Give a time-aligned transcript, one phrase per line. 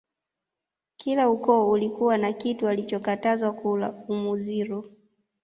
[0.97, 4.91] kila ukoo ulikuwa na kitu walichokatazwa kula Omuziro